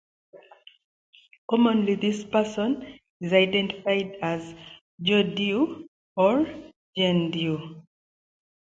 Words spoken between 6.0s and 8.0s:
or "Jane Doe".